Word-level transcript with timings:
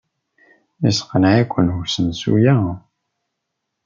Yesseqneɛ-iken 0.83 1.67
usensu-a? 1.79 2.55